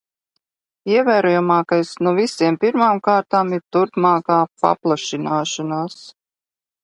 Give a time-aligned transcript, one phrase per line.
[0.93, 6.01] Ievērojamākais no visiem pirmām kārtām ir turpmākā paplašināšanās.